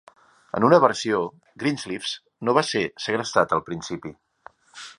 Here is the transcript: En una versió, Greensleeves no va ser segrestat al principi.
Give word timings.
En 0.59 0.63
una 0.69 0.79
versió, 0.83 1.19
Greensleeves 1.63 2.15
no 2.49 2.57
va 2.59 2.65
ser 2.71 2.83
segrestat 3.05 3.55
al 3.59 3.65
principi. 3.69 4.15